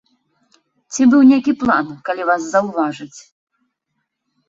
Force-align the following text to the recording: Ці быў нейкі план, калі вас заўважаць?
Ці 0.93 1.01
быў 1.11 1.21
нейкі 1.33 1.53
план, 1.61 1.87
калі 2.09 2.23
вас 2.33 2.41
заўважаць? 2.57 3.15